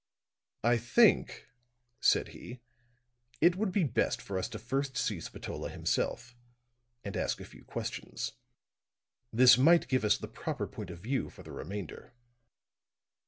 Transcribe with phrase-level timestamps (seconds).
[0.63, 1.45] "I think,"
[1.99, 2.59] said he,
[3.39, 6.35] "it would be best for us to first see Spatola himself,
[7.03, 8.31] and ask a few questions.
[9.31, 12.13] This might give us the proper point of view for the remainder."